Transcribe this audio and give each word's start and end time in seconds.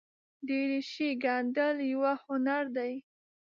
دریشي 0.47 1.09
ګنډل 1.23 1.77
یوه 1.93 2.13
هنر 2.25 2.63
دی. 2.75 2.93